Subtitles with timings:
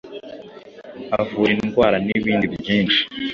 [1.19, 3.01] avura indwara n’ibindi byinshi